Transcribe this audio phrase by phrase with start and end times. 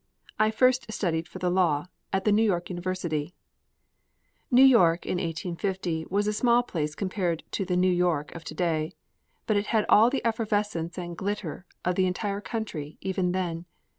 [0.39, 3.35] I first studied for the law, at the New York University.
[4.49, 8.55] New York in 1850 was a small place compared to the New York of to
[8.55, 8.93] day,
[9.45, 13.65] but it had all the effervescence and glitter of the entire country even then.